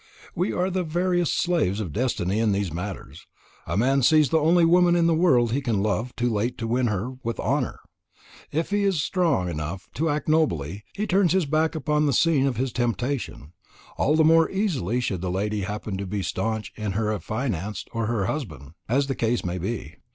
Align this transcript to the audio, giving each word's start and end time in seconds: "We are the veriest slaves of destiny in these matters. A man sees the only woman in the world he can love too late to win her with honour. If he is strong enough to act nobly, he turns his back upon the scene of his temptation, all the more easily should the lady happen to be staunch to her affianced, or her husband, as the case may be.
"We 0.33 0.51
are 0.51 0.71
the 0.71 0.83
veriest 0.83 1.37
slaves 1.39 1.79
of 1.79 1.93
destiny 1.93 2.39
in 2.39 2.53
these 2.53 2.73
matters. 2.73 3.27
A 3.67 3.77
man 3.77 4.01
sees 4.01 4.29
the 4.29 4.39
only 4.41 4.65
woman 4.65 4.95
in 4.95 5.05
the 5.05 5.13
world 5.13 5.51
he 5.51 5.61
can 5.61 5.83
love 5.83 6.15
too 6.15 6.31
late 6.33 6.57
to 6.57 6.65
win 6.67 6.87
her 6.87 7.17
with 7.23 7.39
honour. 7.39 7.79
If 8.51 8.71
he 8.71 8.83
is 8.83 9.03
strong 9.03 9.47
enough 9.47 9.87
to 9.93 10.09
act 10.09 10.27
nobly, 10.27 10.83
he 10.95 11.05
turns 11.05 11.33
his 11.33 11.45
back 11.45 11.75
upon 11.75 12.07
the 12.07 12.13
scene 12.13 12.47
of 12.47 12.57
his 12.57 12.73
temptation, 12.73 13.53
all 13.95 14.15
the 14.15 14.23
more 14.23 14.49
easily 14.49 15.01
should 15.01 15.21
the 15.21 15.29
lady 15.29 15.61
happen 15.61 15.97
to 15.97 16.07
be 16.07 16.23
staunch 16.23 16.73
to 16.73 16.89
her 16.89 17.13
affianced, 17.13 17.87
or 17.93 18.07
her 18.07 18.25
husband, 18.25 18.71
as 18.89 19.05
the 19.05 19.13
case 19.13 19.45
may 19.45 19.59
be. 19.59 19.97